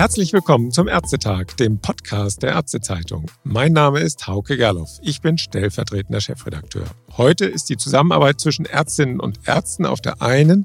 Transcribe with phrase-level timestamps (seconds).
[0.00, 3.30] Herzlich willkommen zum Ärztetag, dem Podcast der Ärztezeitung.
[3.44, 4.88] Mein Name ist Hauke Gerloff.
[5.02, 6.86] Ich bin stellvertretender Chefredakteur.
[7.18, 10.64] Heute ist die Zusammenarbeit zwischen Ärztinnen und Ärzten auf der einen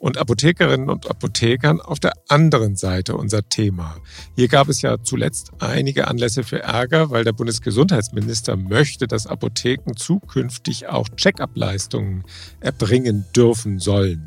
[0.00, 3.98] und Apothekerinnen und Apothekern auf der anderen Seite unser Thema.
[4.34, 9.94] Hier gab es ja zuletzt einige Anlässe für Ärger, weil der Bundesgesundheitsminister möchte, dass Apotheken
[9.94, 12.24] zukünftig auch Check-up-Leistungen
[12.58, 14.26] erbringen dürfen sollen.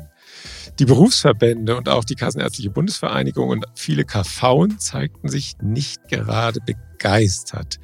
[0.78, 7.78] Die Berufsverbände und auch die Kassenärztliche Bundesvereinigung und viele KVen zeigten sich nicht gerade begeistert.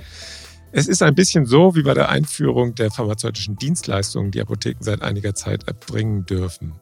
[0.73, 5.03] Es ist ein bisschen so wie bei der Einführung der pharmazeutischen Dienstleistungen, die Apotheken seit
[5.03, 6.75] einiger Zeit erbringen dürfen.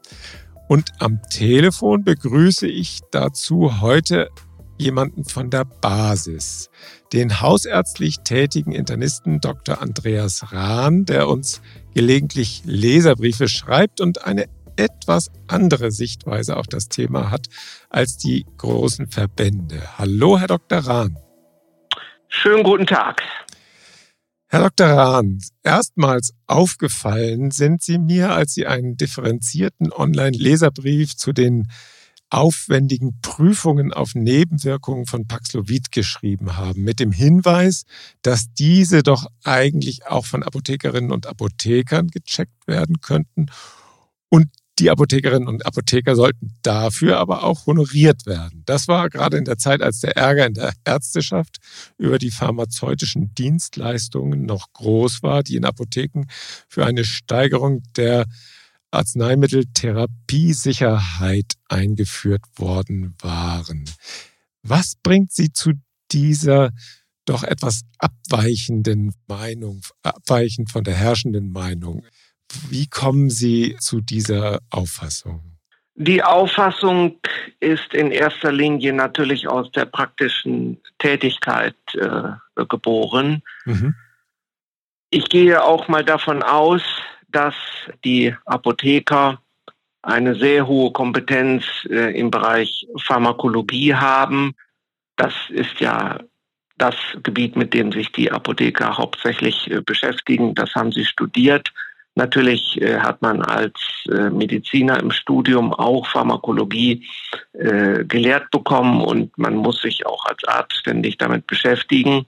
[0.68, 4.30] Und am Telefon begrüße ich dazu heute
[4.78, 6.70] jemanden von der Basis,
[7.12, 9.82] den hausärztlich tätigen Internisten Dr.
[9.82, 11.60] Andreas Rahn, der uns
[11.94, 14.46] gelegentlich Leserbriefe schreibt und eine
[14.76, 17.46] etwas andere Sichtweise auf das Thema hat
[17.88, 19.82] als die großen Verbände.
[19.98, 20.78] Hallo, Herr Dr.
[20.78, 21.18] Rahn.
[22.28, 23.22] Schönen guten Tag.
[24.46, 24.88] Herr Dr.
[24.88, 31.68] Rahn, erstmals aufgefallen sind Sie mir, als Sie einen differenzierten Online-Leserbrief zu den
[32.30, 37.84] aufwendigen Prüfungen auf Nebenwirkungen von Paxlovid geschrieben haben, mit dem Hinweis,
[38.22, 43.46] dass diese doch eigentlich auch von Apothekerinnen und Apothekern gecheckt werden könnten
[44.28, 44.48] und
[44.80, 48.62] die Apothekerinnen und Apotheker sollten dafür aber auch honoriert werden.
[48.64, 51.58] Das war gerade in der Zeit, als der Ärger in der Ärzteschaft
[51.98, 56.24] über die pharmazeutischen Dienstleistungen noch groß war, die in Apotheken
[56.68, 58.24] für eine Steigerung der
[58.90, 63.84] Arzneimitteltherapiesicherheit eingeführt worden waren.
[64.62, 65.72] Was bringt Sie zu
[66.10, 66.70] dieser
[67.26, 72.02] doch etwas abweichenden Meinung, abweichend von der herrschenden Meinung?
[72.68, 75.50] Wie kommen Sie zu dieser Auffassung?
[75.94, 77.18] Die Auffassung
[77.60, 83.42] ist in erster Linie natürlich aus der praktischen Tätigkeit äh, geboren.
[83.66, 83.94] Mhm.
[85.10, 86.82] Ich gehe auch mal davon aus,
[87.28, 87.54] dass
[88.04, 89.40] die Apotheker
[90.02, 94.54] eine sehr hohe Kompetenz äh, im Bereich Pharmakologie haben.
[95.16, 96.20] Das ist ja
[96.78, 100.54] das Gebiet, mit dem sich die Apotheker hauptsächlich äh, beschäftigen.
[100.54, 101.72] Das haben sie studiert.
[102.16, 103.78] Natürlich äh, hat man als
[104.10, 107.06] äh, Mediziner im Studium auch Pharmakologie
[107.52, 112.26] äh, gelehrt bekommen und man muss sich auch als Arzt ständig damit beschäftigen.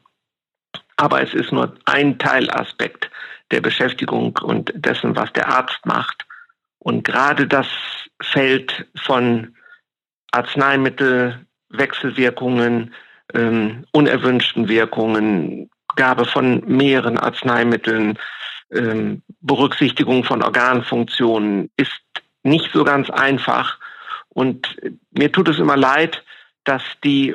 [0.97, 3.11] Aber es ist nur ein Teilaspekt
[3.51, 6.27] der Beschäftigung und dessen, was der Arzt macht.
[6.79, 7.67] Und gerade das
[8.21, 9.57] Feld von
[10.31, 12.95] Arzneimittel, Wechselwirkungen,
[13.35, 18.19] ähm, unerwünschten Wirkungen, Gabe von mehreren Arzneimitteln,
[18.73, 21.91] ähm, Berücksichtigung von Organfunktionen ist
[22.43, 23.79] nicht so ganz einfach.
[24.29, 24.77] Und
[25.11, 26.25] mir tut es immer leid,
[26.65, 27.35] dass die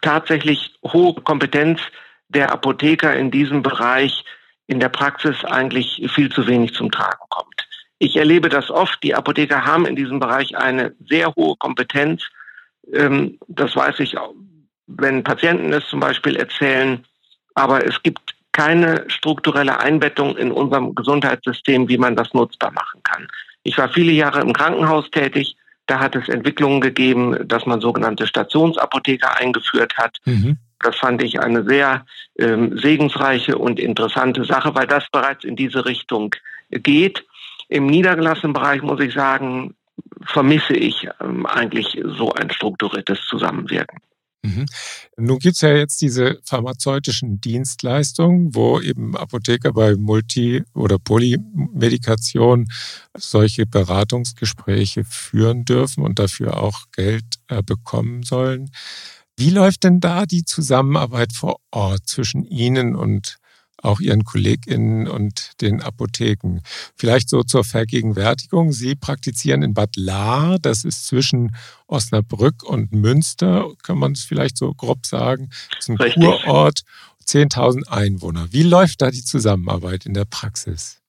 [0.00, 1.80] tatsächlich hohe Kompetenz
[2.28, 4.24] der Apotheker in diesem Bereich
[4.66, 7.68] in der Praxis eigentlich viel zu wenig zum Tragen kommt.
[7.98, 9.02] Ich erlebe das oft.
[9.02, 12.22] Die Apotheker haben in diesem Bereich eine sehr hohe Kompetenz.
[12.92, 14.16] Ähm, das weiß ich
[14.96, 17.04] wenn Patienten es zum Beispiel erzählen.
[17.54, 23.28] Aber es gibt keine strukturelle Einbettung in unserem Gesundheitssystem, wie man das nutzbar machen kann.
[23.62, 25.56] Ich war viele Jahre im Krankenhaus tätig.
[25.86, 30.18] Da hat es Entwicklungen gegeben, dass man sogenannte Stationsapotheker eingeführt hat.
[30.24, 30.56] Mhm.
[30.80, 32.06] Das fand ich eine sehr
[32.38, 36.34] ähm, segensreiche und interessante Sache, weil das bereits in diese Richtung
[36.70, 37.24] geht.
[37.68, 39.74] Im niedergelassenen Bereich muss ich sagen,
[40.22, 44.00] vermisse ich ähm, eigentlich so ein strukturiertes Zusammenwirken.
[44.42, 44.66] Mhm.
[45.18, 52.66] Nun gibt es ja jetzt diese pharmazeutischen Dienstleistungen, wo eben Apotheker bei Multi- oder Polymedikation
[53.16, 58.70] solche Beratungsgespräche führen dürfen und dafür auch Geld äh, bekommen sollen.
[59.36, 63.36] Wie läuft denn da die Zusammenarbeit vor Ort zwischen Ihnen und
[63.82, 66.60] auch Ihren KollegInnen und den Apotheken.
[66.96, 68.72] Vielleicht so zur Vergegenwärtigung.
[68.72, 71.54] Sie praktizieren in Bad Lahr, das ist zwischen
[71.86, 75.50] Osnabrück und Münster, kann man es vielleicht so grob sagen.
[75.70, 76.24] Das ist ein Richtig.
[76.24, 76.82] Kurort,
[77.26, 78.48] 10.000 Einwohner.
[78.50, 81.00] Wie läuft da die Zusammenarbeit in der Praxis?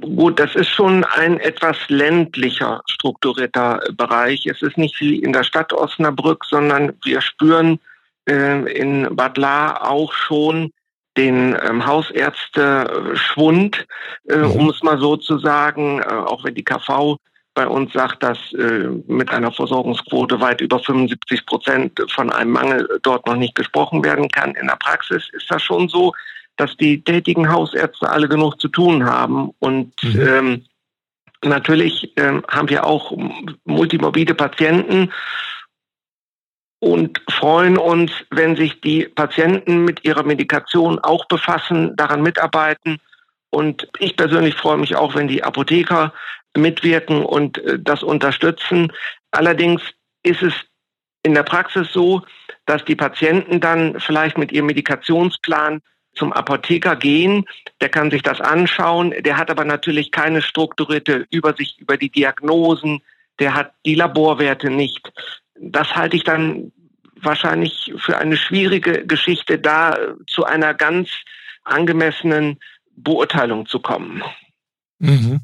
[0.00, 4.46] Gut, das ist schon ein etwas ländlicher strukturierter Bereich.
[4.46, 7.80] Es ist nicht wie in der Stadt Osnabrück, sondern wir spüren
[8.28, 10.70] äh, in Bad Lahr auch schon
[11.16, 13.86] den ähm, Hausärzte-Schwund,
[14.28, 14.50] äh, mhm.
[14.52, 17.16] um es mal so zu sagen, äh, auch wenn die KV
[17.54, 22.86] bei uns sagt, dass äh, mit einer Versorgungsquote weit über 75 Prozent von einem Mangel
[23.02, 24.54] dort noch nicht gesprochen werden kann.
[24.54, 26.12] In der Praxis ist das schon so,
[26.56, 30.20] dass die tätigen Hausärzte alle genug zu tun haben und mhm.
[30.20, 30.64] ähm,
[31.44, 33.12] Natürlich ähm, haben wir auch
[33.64, 35.12] multimorbide Patienten
[36.78, 42.98] und freuen uns, wenn sich die Patienten mit ihrer Medikation auch befassen, daran mitarbeiten.
[43.50, 46.12] Und ich persönlich freue mich auch, wenn die Apotheker
[46.56, 48.92] mitwirken und äh, das unterstützen.
[49.30, 49.82] Allerdings
[50.22, 50.52] ist es
[51.22, 52.22] in der Praxis so,
[52.66, 55.80] dass die Patienten dann vielleicht mit ihrem Medikationsplan
[56.14, 57.44] zum Apotheker gehen,
[57.80, 63.02] der kann sich das anschauen, der hat aber natürlich keine strukturierte Übersicht über die Diagnosen,
[63.38, 65.12] der hat die Laborwerte nicht.
[65.60, 66.72] Das halte ich dann
[67.20, 71.08] wahrscheinlich für eine schwierige Geschichte, da zu einer ganz
[71.64, 72.58] angemessenen
[72.96, 74.22] Beurteilung zu kommen.
[74.98, 75.40] Mhm.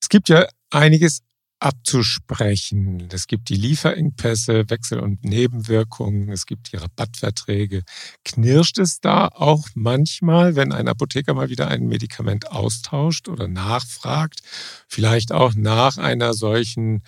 [0.00, 1.22] Es gibt ja einiges
[1.58, 3.08] abzusprechen.
[3.10, 7.82] Es gibt die Lieferengpässe, Wechsel- und Nebenwirkungen, es gibt die Rabattverträge.
[8.24, 14.40] Knirscht es da auch manchmal, wenn ein Apotheker mal wieder ein Medikament austauscht oder nachfragt,
[14.86, 17.02] vielleicht auch nach einer solchen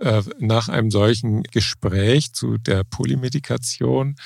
[0.00, 4.16] äh, nach einem solchen Gespräch zu der Polymedikation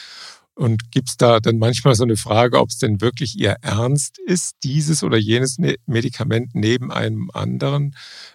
[0.59, 4.19] und gibt es da dann manchmal so eine Frage, ob es denn wirklich ihr Ernst
[4.19, 7.95] ist, dieses oder jenes ne-, Medikament neben einem anderen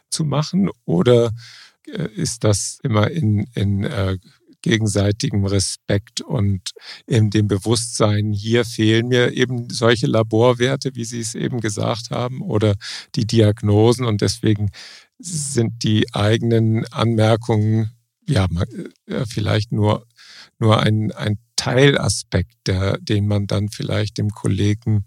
[0.10, 0.70] zu machen?
[0.86, 1.32] Oder
[1.86, 4.18] äh, ist das immer in, in äh,
[4.62, 6.72] gegenseitigem Respekt und
[7.06, 12.42] in dem Bewusstsein, hier fehlen mir eben solche Laborwerte, wie Sie es eben gesagt haben,
[12.42, 12.76] oder
[13.16, 14.72] die Diagnosen und deswegen
[15.24, 17.92] sind die eigenen Anmerkungen
[18.28, 18.48] ja
[19.08, 20.06] äh, vielleicht nur,
[20.60, 25.06] nur ein, ein Teilaspekt, der, den man dann vielleicht dem Kollegen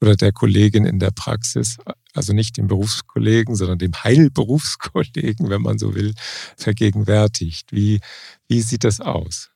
[0.00, 1.76] oder der Kollegin in der Praxis,
[2.14, 6.14] also nicht dem Berufskollegen, sondern dem Heilberufskollegen, wenn man so will,
[6.56, 7.70] vergegenwärtigt.
[7.72, 8.00] Wie,
[8.48, 9.50] wie sieht das aus?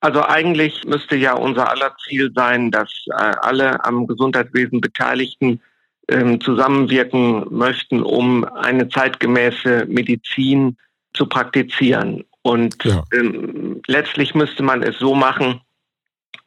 [0.00, 5.60] Also eigentlich müsste ja unser aller Ziel sein, dass äh, alle am Gesundheitswesen Beteiligten
[6.08, 10.76] ähm, zusammenwirken möchten, um eine zeitgemäße Medizin
[11.14, 12.24] zu praktizieren.
[12.42, 13.04] Und ja.
[13.12, 15.60] ähm, letztlich müsste man es so machen,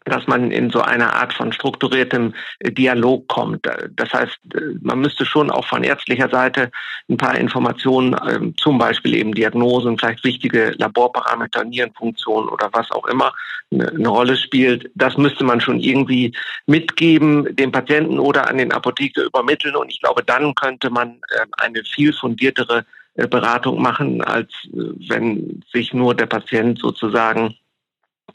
[0.09, 3.67] dass man in so eine Art von strukturiertem äh, Dialog kommt.
[3.95, 6.71] Das heißt, äh, man müsste schon auch von ärztlicher Seite
[7.09, 13.05] ein paar Informationen, ähm, zum Beispiel eben Diagnosen, vielleicht wichtige Laborparameter, Nierenfunktion oder was auch
[13.07, 13.33] immer
[13.71, 14.89] eine Rolle spielt.
[14.95, 16.33] Das müsste man schon irgendwie
[16.67, 19.75] mitgeben, dem Patienten oder an den Apotheker übermitteln.
[19.75, 25.61] Und ich glaube, dann könnte man ähm, eine viel fundiertere äh, Beratung machen, als wenn
[25.73, 27.55] sich nur der Patient sozusagen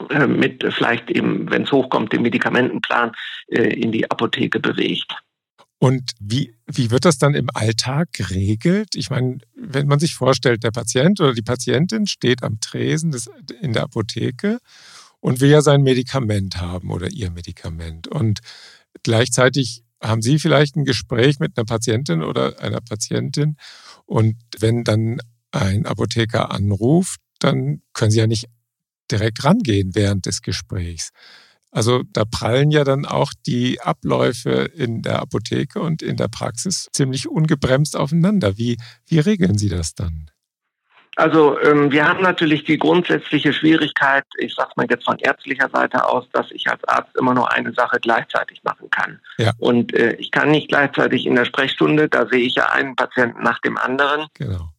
[0.09, 3.11] äh, mit vielleicht eben, wenn es hochkommt, dem Medikamentenplan
[3.47, 5.13] äh, in die Apotheke bewegt.
[5.79, 8.95] Und wie, wie wird das dann im Alltag geregelt?
[8.95, 13.29] Ich meine, wenn man sich vorstellt, der Patient oder die Patientin steht am Tresen des,
[13.61, 14.59] in der Apotheke
[15.19, 18.07] und will ja sein Medikament haben oder ihr Medikament.
[18.07, 18.39] Und
[19.03, 23.57] gleichzeitig haben Sie vielleicht ein Gespräch mit einer Patientin oder einer Patientin.
[24.05, 25.19] Und wenn dann
[25.51, 28.47] ein Apotheker anruft, dann können Sie ja nicht
[29.11, 31.11] direkt rangehen während des Gesprächs.
[31.73, 36.87] Also da prallen ja dann auch die Abläufe in der Apotheke und in der Praxis
[36.93, 38.57] ziemlich ungebremst aufeinander.
[38.57, 38.77] Wie,
[39.07, 40.29] wie regeln Sie das dann?
[41.15, 46.07] Also ähm, wir haben natürlich die grundsätzliche Schwierigkeit, ich sage mal jetzt von ärztlicher Seite
[46.07, 49.19] aus, dass ich als Arzt immer nur eine Sache gleichzeitig machen kann.
[49.37, 49.51] Ja.
[49.59, 53.43] Und äh, ich kann nicht gleichzeitig in der Sprechstunde, da sehe ich ja einen Patienten
[53.43, 54.27] nach dem anderen.
[54.33, 54.72] Genau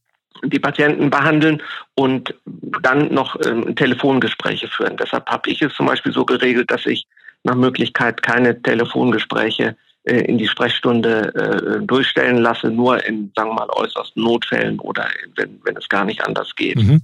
[0.44, 1.62] die Patienten behandeln
[1.94, 2.34] und
[2.82, 4.96] dann noch ähm, Telefongespräche führen.
[4.96, 7.06] Deshalb habe ich es zum Beispiel so geregelt, dass ich
[7.42, 13.54] nach Möglichkeit keine Telefongespräche äh, in die Sprechstunde äh, durchstellen lasse, nur in, sagen wir
[13.54, 16.76] mal, äußersten Notfällen oder wenn, wenn es gar nicht anders geht.
[16.76, 17.00] Mhm.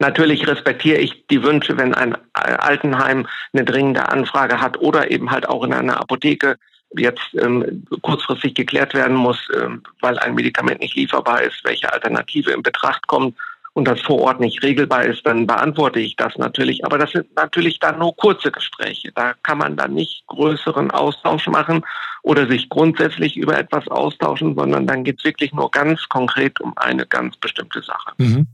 [0.00, 5.48] Natürlich respektiere ich die Wünsche, wenn ein Altenheim eine dringende Anfrage hat oder eben halt
[5.48, 6.56] auch in einer Apotheke
[6.96, 12.52] jetzt ähm, kurzfristig geklärt werden muss, ähm, weil ein Medikament nicht lieferbar ist, welche Alternative
[12.52, 13.36] in Betracht kommt
[13.74, 16.84] und das vor Ort nicht regelbar ist, dann beantworte ich das natürlich.
[16.84, 19.10] Aber das sind natürlich dann nur kurze Gespräche.
[19.12, 21.84] Da kann man dann nicht größeren Austausch machen
[22.22, 26.72] oder sich grundsätzlich über etwas austauschen, sondern dann geht es wirklich nur ganz konkret um
[26.78, 28.12] eine ganz bestimmte Sache.
[28.18, 28.46] Mhm.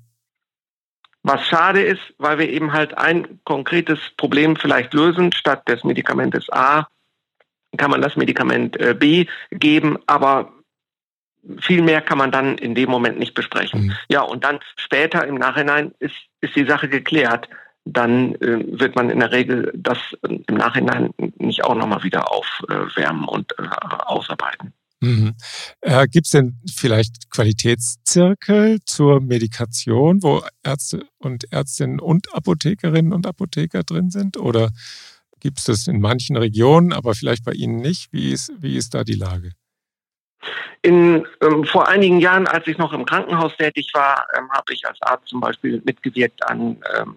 [1.23, 6.50] Was schade ist, weil wir eben halt ein konkretes Problem vielleicht lösen, statt des Medikamentes
[6.50, 6.88] A
[7.77, 10.53] kann man das Medikament äh, B geben, aber
[11.61, 13.87] viel mehr kann man dann in dem Moment nicht besprechen.
[13.87, 13.93] Mhm.
[14.09, 17.49] Ja, und dann später im Nachhinein ist, ist die Sache geklärt.
[17.87, 23.25] Dann äh, wird man in der Regel das im Nachhinein nicht auch nochmal wieder aufwärmen
[23.25, 23.62] und äh,
[24.07, 24.75] ausarbeiten.
[25.00, 25.35] Mhm.
[25.81, 33.27] Äh, Gibt es denn vielleicht Qualitätszirkel zur Medikation, wo Ärzte und Ärztinnen und Apothekerinnen und
[33.27, 34.37] Apotheker drin sind?
[34.37, 34.73] Oder
[35.40, 38.12] Gibt es das in manchen Regionen, aber vielleicht bei Ihnen nicht?
[38.12, 39.52] Wie ist, wie ist da die Lage?
[40.82, 44.87] In, ähm, vor einigen Jahren, als ich noch im Krankenhaus tätig war, ähm, habe ich
[44.87, 47.16] als Arzt zum Beispiel mitgewirkt an ähm,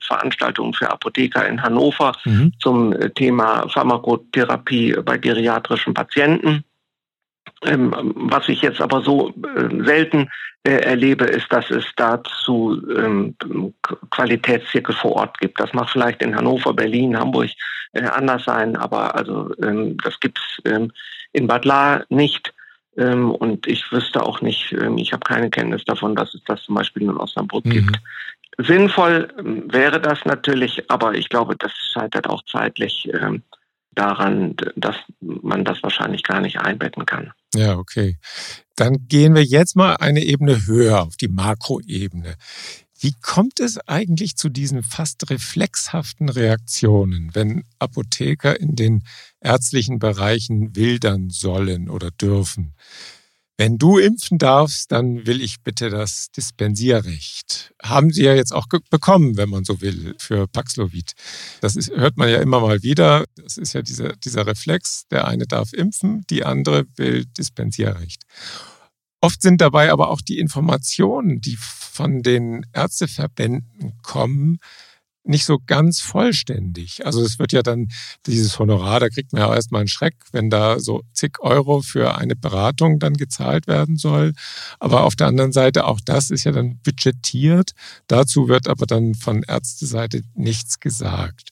[0.00, 2.52] Veranstaltung für Apotheker in Hannover mhm.
[2.58, 6.64] zum äh, Thema Pharmakotherapie bei geriatrischen Patienten.
[7.64, 10.30] Ähm, was ich jetzt aber so äh, selten
[10.64, 13.36] äh, erlebe, ist, dass es dazu ähm,
[14.10, 15.60] Qualitätszirkel vor Ort gibt.
[15.60, 17.50] Das mag vielleicht in Hannover, Berlin, Hamburg
[17.92, 20.90] äh, anders sein, aber also ähm, das gibt es ähm,
[21.32, 22.54] in Bad Lahr nicht.
[22.96, 26.62] Ähm, und ich wüsste auch nicht, ähm, ich habe keine Kenntnis davon, dass es das
[26.62, 27.70] zum Beispiel in Osnabrück mhm.
[27.70, 28.00] gibt.
[28.58, 33.08] Sinnvoll wäre das natürlich, aber ich glaube, das scheitert auch zeitlich
[33.94, 37.32] daran, dass man das wahrscheinlich gar nicht einbetten kann.
[37.54, 38.18] Ja, okay.
[38.76, 42.36] Dann gehen wir jetzt mal eine Ebene höher auf die Makroebene.
[42.98, 49.02] Wie kommt es eigentlich zu diesen fast reflexhaften Reaktionen, wenn Apotheker in den
[49.40, 52.74] ärztlichen Bereichen wildern sollen oder dürfen?
[53.56, 57.72] Wenn du impfen darfst, dann will ich bitte das Dispensierrecht.
[57.80, 61.12] Haben Sie ja jetzt auch bekommen, wenn man so will, für Paxlovid.
[61.60, 63.24] Das ist, hört man ja immer mal wieder.
[63.36, 65.06] Das ist ja dieser, dieser Reflex.
[65.08, 68.22] Der eine darf impfen, die andere will Dispensierrecht.
[69.20, 74.58] Oft sind dabei aber auch die Informationen, die von den Ärzteverbänden kommen,
[75.24, 77.04] nicht so ganz vollständig.
[77.04, 77.88] Also es wird ja dann
[78.26, 82.16] dieses Honorar, da kriegt man ja erstmal einen Schreck, wenn da so zig Euro für
[82.16, 84.34] eine Beratung dann gezahlt werden soll.
[84.78, 87.72] Aber auf der anderen Seite, auch das ist ja dann budgetiert.
[88.06, 91.50] Dazu wird aber dann von Ärzteseite nichts gesagt.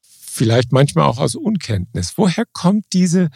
[0.00, 2.14] Vielleicht manchmal auch aus Unkenntnis.
[2.16, 3.28] Woher kommt diese,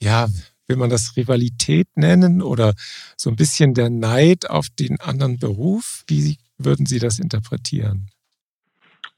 [0.00, 0.28] ja,
[0.66, 2.74] will man das Rivalität nennen oder
[3.16, 6.04] so ein bisschen der Neid auf den anderen Beruf?
[6.06, 8.10] Wie würden Sie das interpretieren?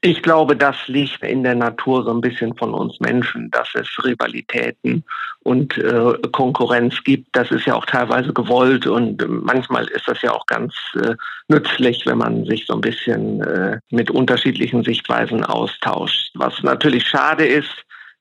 [0.01, 3.87] Ich glaube, das liegt in der Natur so ein bisschen von uns Menschen, dass es
[4.03, 5.03] Rivalitäten
[5.39, 7.35] und äh, Konkurrenz gibt.
[7.35, 11.15] Das ist ja auch teilweise gewollt und manchmal ist das ja auch ganz äh,
[11.47, 16.29] nützlich, wenn man sich so ein bisschen äh, mit unterschiedlichen Sichtweisen austauscht.
[16.35, 17.73] Was natürlich schade ist,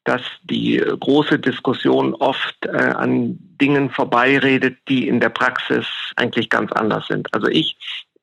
[0.04, 6.72] dass die große Diskussion oft äh, an Dingen vorbeiredet, die in der Praxis eigentlich ganz
[6.72, 7.28] anders sind.
[7.34, 7.76] Also ich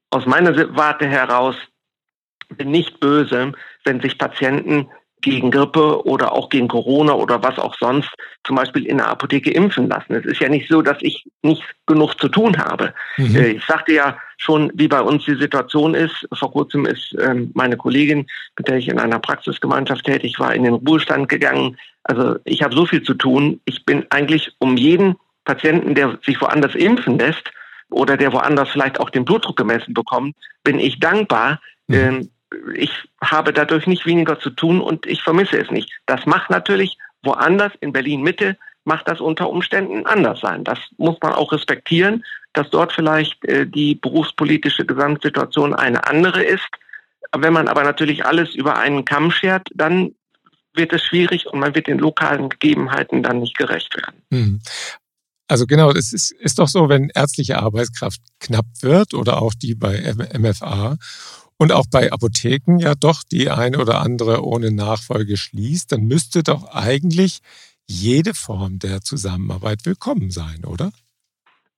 [0.09, 1.55] aus meiner Warte heraus
[2.49, 4.87] bin nicht böse, wenn sich Patienten
[5.23, 8.09] gegen Grippe oder auch gegen Corona oder was auch sonst
[8.43, 10.13] zum Beispiel in der Apotheke impfen lassen.
[10.13, 12.93] Es ist ja nicht so, dass ich nicht genug zu tun habe.
[13.17, 13.35] Mhm.
[13.35, 16.27] Äh, ich sagte ja schon, wie bei uns die Situation ist.
[16.33, 20.63] Vor kurzem ist ähm, meine Kollegin, mit der ich in einer Praxisgemeinschaft tätig war, in
[20.63, 21.77] den Ruhestand gegangen.
[22.03, 23.61] Also ich habe so viel zu tun.
[23.65, 27.49] Ich bin eigentlich um jeden Patienten, der sich woanders impfen lässt
[27.89, 31.61] oder der woanders vielleicht auch den Blutdruck gemessen bekommt, bin ich dankbar.
[31.93, 31.99] Mhm.
[31.99, 32.29] Ähm,
[32.75, 35.91] ich habe dadurch nicht weniger zu tun und ich vermisse es nicht.
[36.05, 40.63] Das macht natürlich woanders in Berlin Mitte macht das unter Umständen anders sein.
[40.63, 46.67] Das muss man auch respektieren, dass dort vielleicht äh, die berufspolitische Gesamtsituation eine andere ist.
[47.35, 50.13] Wenn man aber natürlich alles über einen Kamm schert, dann
[50.73, 54.21] wird es schwierig und man wird den lokalen Gegebenheiten dann nicht gerecht werden.
[54.31, 54.61] Hm.
[55.47, 59.75] Also genau, es ist, ist doch so, wenn ärztliche Arbeitskraft knapp wird oder auch die
[59.75, 60.97] bei MFA
[61.57, 66.43] und auch bei Apotheken ja doch die eine oder andere ohne Nachfolge schließt, dann müsste
[66.43, 67.39] doch eigentlich
[67.87, 70.91] jede Form der Zusammenarbeit willkommen sein, oder?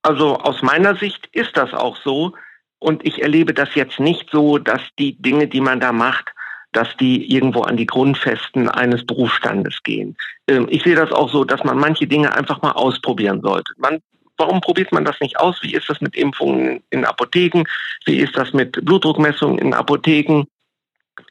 [0.02, 2.34] Also aus meiner Sicht ist das auch so.
[2.80, 6.32] Und ich erlebe das jetzt nicht so, dass die Dinge, die man da macht,
[6.72, 10.16] dass die irgendwo an die Grundfesten eines Berufsstandes gehen.
[10.48, 13.74] Ähm, ich sehe das auch so, dass man manche Dinge einfach mal ausprobieren sollte.
[13.78, 14.00] Man
[14.38, 15.62] warum probiert man das nicht aus?
[15.62, 17.64] Wie ist das mit Impfungen in Apotheken?
[18.06, 20.46] Wie ist das mit Blutdruckmessungen in Apotheken?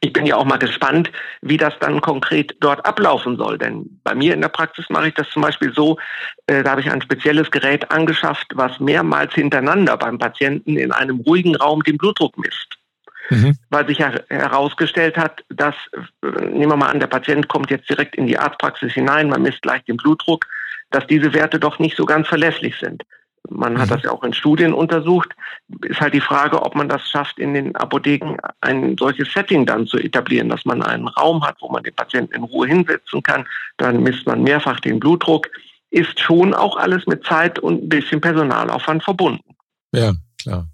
[0.00, 1.10] Ich bin ja auch mal gespannt,
[1.42, 3.58] wie das dann konkret dort ablaufen soll.
[3.58, 5.98] Denn bei mir in der Praxis mache ich das zum Beispiel so,
[6.46, 11.20] äh, da habe ich ein spezielles Gerät angeschafft, was mehrmals hintereinander beim Patienten in einem
[11.20, 12.78] ruhigen Raum den Blutdruck misst.
[13.30, 13.56] Mhm.
[13.70, 15.74] Weil sich ja herausgestellt hat, dass,
[16.22, 19.42] äh, nehmen wir mal an, der Patient kommt jetzt direkt in die Arztpraxis hinein, man
[19.42, 20.46] misst gleich den Blutdruck
[20.94, 23.02] dass diese Werte doch nicht so ganz verlässlich sind.
[23.50, 23.94] Man hat mhm.
[23.94, 25.30] das ja auch in Studien untersucht.
[25.82, 29.86] Ist halt die Frage, ob man das schafft, in den Apotheken ein solches Setting dann
[29.86, 33.46] zu etablieren, dass man einen Raum hat, wo man den Patienten in Ruhe hinsetzen kann.
[33.76, 35.48] Dann misst man mehrfach den Blutdruck.
[35.90, 39.54] Ist schon auch alles mit Zeit und ein bisschen Personalaufwand verbunden.
[39.92, 40.66] Ja, klar.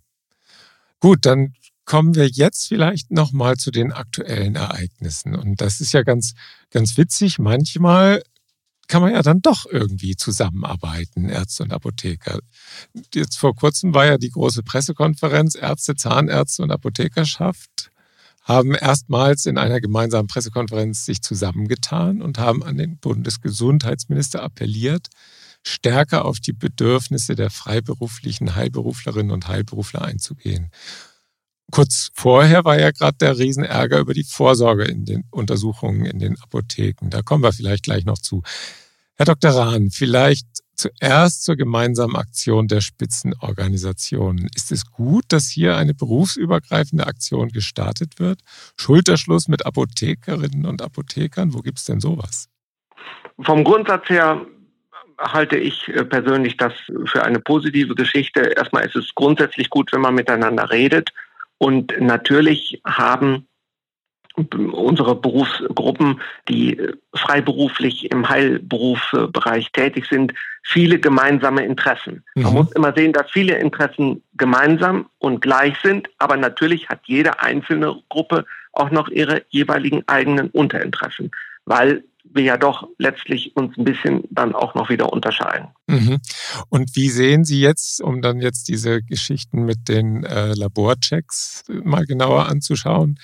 [1.01, 1.55] Gut, dann
[1.91, 5.35] kommen wir jetzt vielleicht nochmal zu den aktuellen Ereignissen.
[5.35, 6.35] Und das ist ja ganz,
[6.71, 7.41] ganz witzig.
[7.41, 8.23] Manchmal
[8.87, 12.39] kann man ja dann doch irgendwie zusammenarbeiten, Ärzte und Apotheker.
[13.13, 17.91] Jetzt vor kurzem war ja die große Pressekonferenz, Ärzte, Zahnärzte und Apothekerschaft
[18.43, 25.09] haben erstmals in einer gemeinsamen Pressekonferenz sich zusammengetan und haben an den Bundesgesundheitsminister appelliert,
[25.65, 30.71] stärker auf die Bedürfnisse der freiberuflichen Heilberuflerinnen und Heilberufler einzugehen.
[31.71, 36.41] Kurz vorher war ja gerade der Riesenärger über die Vorsorge in den Untersuchungen in den
[36.41, 37.11] Apotheken.
[37.11, 38.43] Da kommen wir vielleicht gleich noch zu.
[39.17, 39.51] Herr Dr.
[39.51, 44.49] Rahn, vielleicht zuerst zur gemeinsamen Aktion der Spitzenorganisationen.
[44.55, 48.41] Ist es gut, dass hier eine berufsübergreifende Aktion gestartet wird?
[48.79, 51.53] Schulterschluss mit Apothekerinnen und Apothekern?
[51.53, 52.49] Wo gibt es denn sowas?
[53.43, 54.47] Vom Grundsatz her
[55.19, 56.73] halte ich äh, persönlich das
[57.05, 58.41] für eine positive Geschichte.
[58.41, 61.11] Erstmal ist es grundsätzlich gut, wenn man miteinander redet.
[61.63, 63.47] Und natürlich haben
[64.73, 66.81] unsere Berufsgruppen, die
[67.15, 72.25] freiberuflich im Heilberufsbereich tätig sind, viele gemeinsame Interessen.
[72.35, 72.43] Mhm.
[72.45, 77.41] Man muss immer sehen, dass viele Interessen gemeinsam und gleich sind, aber natürlich hat jede
[77.41, 81.31] einzelne Gruppe auch noch ihre jeweiligen eigenen Unterinteressen,
[81.67, 85.69] weil wir ja doch letztlich uns ein bisschen dann auch noch wieder unterscheiden.
[85.87, 86.21] Mhm.
[86.69, 92.05] Und wie sehen Sie jetzt, um dann jetzt diese Geschichten mit den äh, Laborchecks mal
[92.07, 93.19] genauer anzuschauen,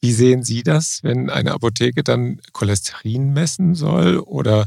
[0.00, 4.66] wie sehen Sie das, wenn eine Apotheke dann Cholesterin messen soll oder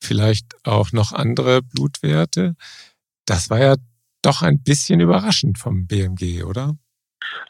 [0.00, 2.54] vielleicht auch noch andere Blutwerte?
[3.24, 3.74] Das war ja
[4.22, 6.76] doch ein bisschen überraschend vom BMG, oder?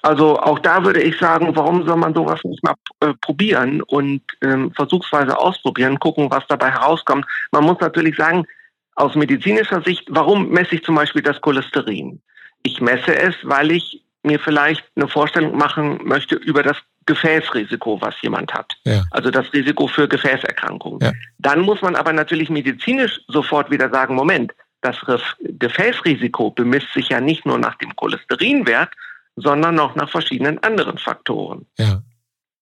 [0.02, 4.22] Also auch da würde ich sagen, warum soll man sowas nicht mal äh, probieren und
[4.42, 7.26] ähm, versuchsweise ausprobieren, gucken, was dabei herauskommt.
[7.52, 8.46] Man muss natürlich sagen,
[8.94, 12.20] aus medizinischer Sicht, warum messe ich zum Beispiel das Cholesterin?
[12.62, 18.14] Ich messe es, weil ich mir vielleicht eine Vorstellung machen möchte über das Gefäßrisiko, was
[18.22, 18.74] jemand hat.
[18.84, 19.02] Ja.
[19.10, 21.00] Also das Risiko für Gefäßerkrankungen.
[21.00, 21.12] Ja.
[21.38, 24.96] Dann muss man aber natürlich medizinisch sofort wieder sagen, Moment, das
[25.40, 28.92] Gefäßrisiko bemisst sich ja nicht nur nach dem Cholesterinwert,
[29.40, 31.66] sondern auch nach verschiedenen anderen Faktoren.
[31.78, 32.02] Ja.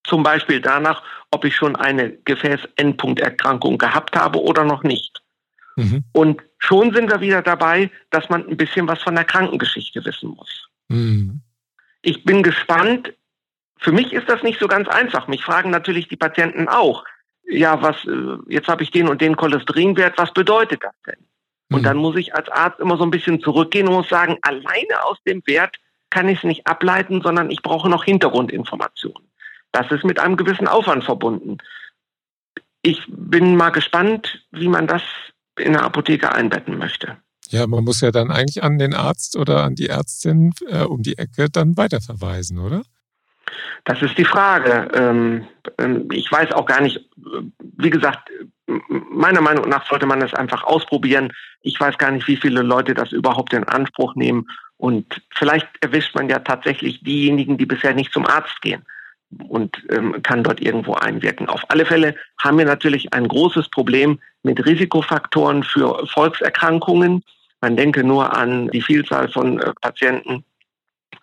[0.04, 5.22] Zum Beispiel danach, ob ich schon eine Gefäßendpunkterkrankung gehabt habe oder noch nicht.
[5.76, 6.04] Mhm.
[6.12, 10.30] Und schon sind wir wieder dabei, dass man ein bisschen was von der Krankengeschichte wissen
[10.30, 10.68] muss.
[10.88, 11.40] Mhm.
[12.02, 13.12] Ich bin gespannt.
[13.78, 15.28] Für mich ist das nicht so ganz einfach.
[15.28, 17.04] Mich fragen natürlich die Patienten auch.
[17.48, 21.26] Ja, was, äh, jetzt habe ich den und den Cholesterinwert, was bedeutet das denn?
[21.70, 21.84] Und mhm.
[21.84, 25.18] dann muss ich als Arzt immer so ein bisschen zurückgehen und muss sagen, alleine aus
[25.26, 25.76] dem Wert
[26.16, 29.28] kann ich es nicht ableiten, sondern ich brauche noch Hintergrundinformationen.
[29.72, 31.58] Das ist mit einem gewissen Aufwand verbunden.
[32.80, 35.02] Ich bin mal gespannt, wie man das
[35.58, 37.18] in der Apotheke einbetten möchte.
[37.50, 41.02] Ja, man muss ja dann eigentlich an den Arzt oder an die Ärztin äh, um
[41.02, 42.82] die Ecke dann weiterverweisen, oder?
[43.84, 44.88] Das ist die Frage.
[44.94, 47.10] Ähm, ähm, ich weiß auch gar nicht,
[47.76, 48.30] wie gesagt,
[48.66, 51.30] meiner Meinung nach sollte man es einfach ausprobieren.
[51.60, 54.46] Ich weiß gar nicht, wie viele Leute das überhaupt in Anspruch nehmen
[54.86, 58.86] und vielleicht erwischt man ja tatsächlich diejenigen, die bisher nicht zum Arzt gehen
[59.48, 61.48] und ähm, kann dort irgendwo einwirken.
[61.48, 67.24] Auf alle Fälle haben wir natürlich ein großes Problem mit Risikofaktoren für Volkserkrankungen.
[67.60, 70.44] Man denke nur an die Vielzahl von äh, Patienten,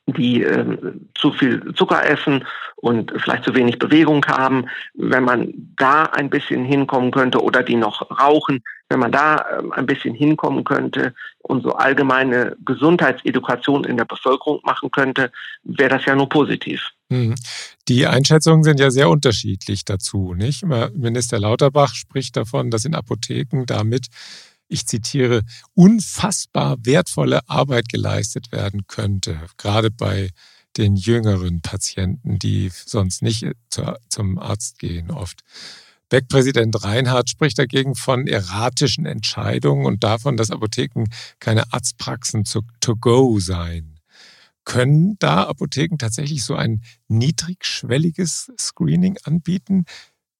[0.05, 0.77] die äh,
[1.15, 6.65] zu viel Zucker essen und vielleicht zu wenig Bewegung haben, wenn man da ein bisschen
[6.65, 11.63] hinkommen könnte oder die noch rauchen, wenn man da äh, ein bisschen hinkommen könnte und
[11.63, 15.31] so allgemeine Gesundheitsedukation in der Bevölkerung machen könnte,
[15.63, 16.89] wäre das ja nur positiv.
[17.09, 17.35] Mhm.
[17.87, 20.65] Die Einschätzungen sind ja sehr unterschiedlich dazu, nicht?
[20.93, 24.07] Minister Lauterbach spricht davon, dass in Apotheken damit
[24.67, 30.29] ich zitiere, unfassbar wertvolle Arbeit geleistet werden könnte, gerade bei
[30.77, 33.45] den jüngeren Patienten, die sonst nicht
[34.09, 35.41] zum Arzt gehen oft.
[36.09, 41.05] Beck-Präsident Reinhardt spricht dagegen von erratischen Entscheidungen und davon, dass Apotheken
[41.39, 43.99] keine Arztpraxen to go seien.
[44.65, 49.85] Können da Apotheken tatsächlich so ein niedrigschwelliges Screening anbieten,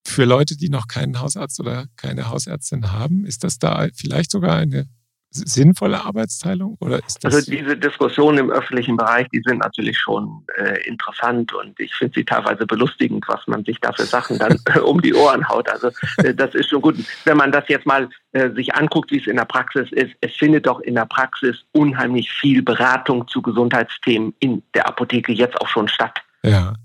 [0.06, 4.58] für Leute, die noch keinen Hausarzt oder keine Hausärztin haben, ist das da vielleicht sogar
[4.58, 4.88] eine
[5.34, 7.34] sinnvolle Arbeitsteilung oder ist das?
[7.34, 12.14] Also diese Diskussionen im öffentlichen Bereich, die sind natürlich schon äh, interessant und ich finde
[12.16, 15.70] sie teilweise belustigend, was man sich da für Sachen dann äh, um die Ohren haut.
[15.70, 16.98] Also äh, das ist schon gut.
[17.26, 20.34] Wenn man das jetzt mal äh, sich anguckt, wie es in der Praxis ist, es
[20.36, 25.68] findet doch in der Praxis unheimlich viel Beratung zu Gesundheitsthemen in der Apotheke jetzt auch
[25.68, 26.20] schon statt.
[26.44, 26.76] Ja.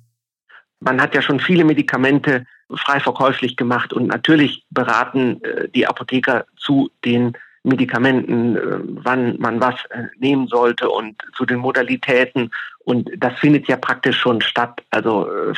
[0.81, 6.45] Man hat ja schon viele Medikamente frei verkäuflich gemacht und natürlich beraten äh, die Apotheker
[6.57, 12.51] zu den Medikamenten, äh, wann man was äh, nehmen sollte und zu den Modalitäten.
[12.81, 14.83] Und das findet ja praktisch schon statt.
[14.91, 15.55] Also äh,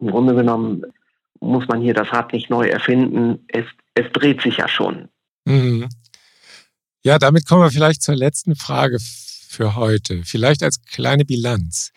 [0.00, 0.82] im Grunde genommen
[1.40, 3.44] muss man hier das Rad nicht neu erfinden.
[3.48, 5.08] Es, es dreht sich ja schon.
[5.44, 5.88] Mhm.
[7.02, 8.98] Ja, damit kommen wir vielleicht zur letzten Frage
[9.48, 10.22] für heute.
[10.24, 11.92] Vielleicht als kleine Bilanz.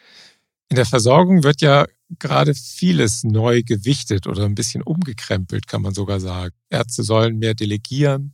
[0.69, 1.86] In der Versorgung wird ja
[2.19, 6.56] gerade vieles neu gewichtet oder ein bisschen umgekrempelt, kann man sogar sagen.
[6.69, 8.34] Ärzte sollen mehr delegieren.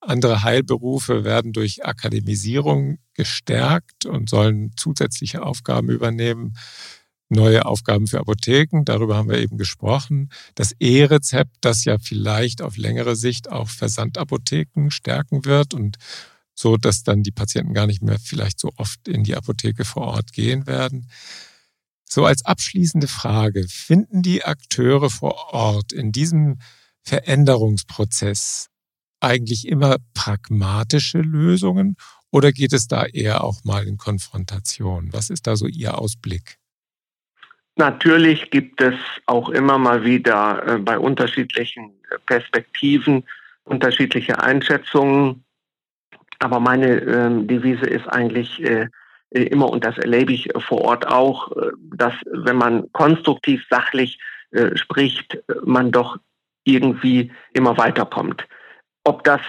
[0.00, 6.54] Andere Heilberufe werden durch Akademisierung gestärkt und sollen zusätzliche Aufgaben übernehmen.
[7.30, 10.30] neue Aufgaben für Apotheken, darüber haben wir eben gesprochen.
[10.54, 15.98] Das E-Rezept, das ja vielleicht auf längere Sicht auch Versandapotheken stärken wird und
[16.54, 20.04] so, dass dann die Patienten gar nicht mehr vielleicht so oft in die Apotheke vor
[20.08, 21.08] Ort gehen werden.
[22.08, 26.58] So als abschließende Frage, finden die Akteure vor Ort in diesem
[27.02, 28.68] Veränderungsprozess
[29.20, 31.96] eigentlich immer pragmatische Lösungen
[32.30, 35.12] oder geht es da eher auch mal in Konfrontation?
[35.12, 36.58] Was ist da so Ihr Ausblick?
[37.76, 38.94] Natürlich gibt es
[39.26, 41.92] auch immer mal wieder äh, bei unterschiedlichen
[42.26, 43.24] Perspektiven
[43.64, 45.44] unterschiedliche Einschätzungen.
[46.40, 48.88] Aber meine äh, Devise ist eigentlich äh,
[49.30, 54.18] immer, und das erlebe ich vor Ort auch, äh, dass wenn man konstruktiv, sachlich
[54.50, 56.18] äh, spricht, man doch
[56.64, 58.46] irgendwie immer weiterkommt.
[59.04, 59.40] Ob das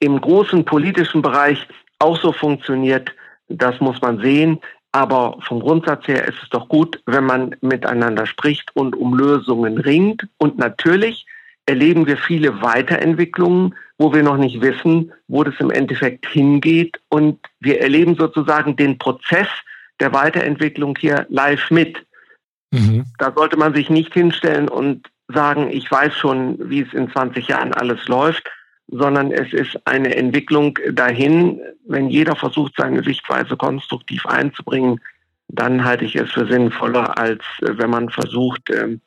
[0.00, 1.66] im großen politischen Bereich
[1.98, 3.14] auch so funktioniert,
[3.48, 4.60] das muss man sehen.
[4.92, 9.78] Aber vom Grundsatz her ist es doch gut, wenn man miteinander spricht und um Lösungen
[9.78, 10.26] ringt.
[10.38, 11.26] Und natürlich
[11.68, 16.98] erleben wir viele Weiterentwicklungen, wo wir noch nicht wissen, wo das im Endeffekt hingeht.
[17.10, 19.48] Und wir erleben sozusagen den Prozess
[20.00, 22.04] der Weiterentwicklung hier live mit.
[22.70, 23.04] Mhm.
[23.18, 27.48] Da sollte man sich nicht hinstellen und sagen, ich weiß schon, wie es in 20
[27.48, 28.48] Jahren alles läuft,
[28.86, 31.60] sondern es ist eine Entwicklung dahin.
[31.86, 35.00] Wenn jeder versucht, seine Sichtweise konstruktiv einzubringen,
[35.48, 39.00] dann halte ich es für sinnvoller, als wenn man versucht, ähm,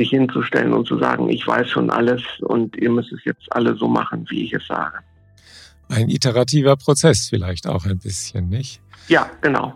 [0.00, 3.74] sich hinzustellen und zu sagen, ich weiß schon alles und ihr müsst es jetzt alle
[3.76, 4.98] so machen, wie ich es sage.
[5.88, 8.80] Ein iterativer Prozess vielleicht auch ein bisschen, nicht?
[9.08, 9.74] Ja, genau.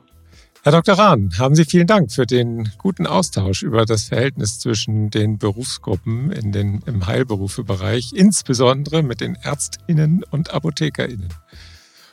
[0.62, 0.94] Herr Dr.
[0.94, 6.32] Rahn, haben Sie vielen Dank für den guten Austausch über das Verhältnis zwischen den Berufsgruppen
[6.32, 11.28] in den, im Heilberufebereich, insbesondere mit den Ärztinnen und Apothekerinnen.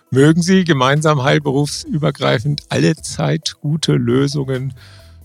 [0.10, 4.74] Mögen Sie gemeinsam heilberufsübergreifend allezeit gute Lösungen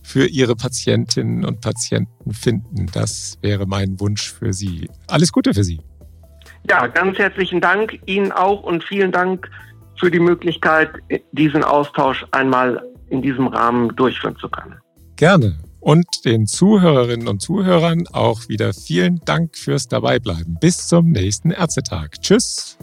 [0.06, 2.86] für Ihre Patientinnen und Patienten finden.
[2.92, 4.88] Das wäre mein Wunsch für Sie.
[5.08, 5.80] Alles Gute für Sie.
[6.70, 9.50] Ja, ganz herzlichen Dank Ihnen auch und vielen Dank
[9.98, 10.90] für die Möglichkeit,
[11.32, 14.76] diesen Austausch einmal in diesem Rahmen durchführen zu können.
[15.16, 15.58] Gerne.
[15.80, 20.56] Und den Zuhörerinnen und Zuhörern auch wieder vielen Dank fürs Dabeibleiben.
[20.60, 22.20] Bis zum nächsten Ärztetag.
[22.20, 22.75] Tschüss.